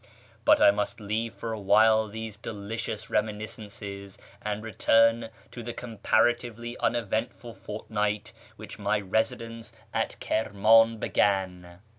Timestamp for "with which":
8.57-8.79